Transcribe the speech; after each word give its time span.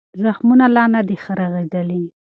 زخمونه 0.23 0.65
لا 0.75 0.83
نه 0.93 1.01
دي 1.07 1.15
رغېدلي. 1.39 2.03